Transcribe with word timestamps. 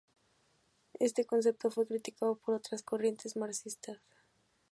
Este 0.99 1.25
concepto 1.27 1.69
fue 1.69 1.85
criticado 1.85 2.33
por 2.33 2.55
otras 2.55 2.81
corrientes 2.81 3.35
marxistas. 3.37 3.99